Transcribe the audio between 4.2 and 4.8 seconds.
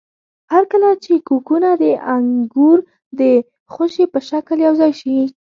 شکل